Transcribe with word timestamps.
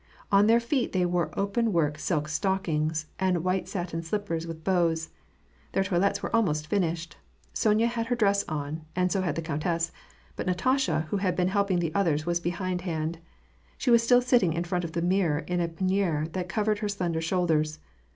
On 0.31 0.47
their 0.47 0.59
feet 0.59 0.93
they 0.93 1.05
wore 1.05 1.29
o])en 1.37 1.71
w^ork 1.71 1.99
silk 1.99 2.27
stockings, 2.27 3.05
and 3.19 3.43
white 3.43 3.67
satin 3.67 4.01
slippers 4.01 4.47
with 4.47 4.63
bows. 4.63 5.09
Their 5.73 5.83
toilettes 5.83 6.23
were 6.23 6.35
almost 6.35 6.65
finished. 6.65 7.17
Sonya 7.53 7.85
had 7.85 8.07
her 8.07 8.15
dress 8.15 8.43
on, 8.49 8.81
and 8.95 9.11
so 9.11 9.21
had 9.21 9.35
the 9.35 9.43
countess; 9.43 9.91
but 10.35 10.47
Natasha, 10.47 11.05
who 11.11 11.17
had 11.17 11.35
been 11.35 11.49
helping 11.49 11.77
the 11.77 11.93
others, 11.93 12.25
was 12.25 12.41
Ix^hindhand. 12.41 13.17
She 13.77 13.91
was 13.91 14.01
still 14.01 14.23
sitting 14.23 14.53
in 14.53 14.63
front 14.63 14.83
of 14.83 14.93
the 14.93 15.03
mirror 15.03 15.37
in 15.41 15.59
a 15.59 15.67
7j<?k/?ioiV 15.67 16.31
that 16.33 16.49
covered 16.49 16.79
her 16.79 16.89
slender 16.89 17.21
shoulders. 17.21 17.77